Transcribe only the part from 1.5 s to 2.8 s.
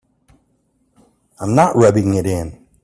not rubbing it in.